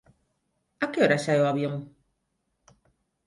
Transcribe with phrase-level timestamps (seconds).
[0.83, 1.75] A que hora sae o avión?